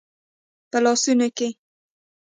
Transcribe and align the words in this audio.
په 0.69 0.77
لاسونو 0.83 1.27
کې 1.37 1.47